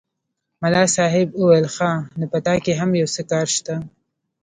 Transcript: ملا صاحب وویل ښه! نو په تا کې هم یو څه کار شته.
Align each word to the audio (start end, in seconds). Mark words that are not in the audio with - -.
ملا 0.61 0.83
صاحب 0.95 1.27
وویل 1.35 1.67
ښه! 1.75 1.91
نو 2.19 2.25
په 2.31 2.37
تا 2.45 2.53
کې 2.63 2.73
هم 2.79 2.89
یو 3.01 3.07
څه 3.15 3.21
کار 3.31 3.47
شته. 3.55 3.75